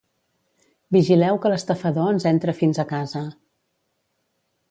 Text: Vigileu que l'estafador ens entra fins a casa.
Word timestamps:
Vigileu 0.95 1.37
que 1.43 1.51
l'estafador 1.53 2.09
ens 2.13 2.27
entra 2.31 2.57
fins 2.61 2.83
a 2.85 2.85
casa. 2.95 3.23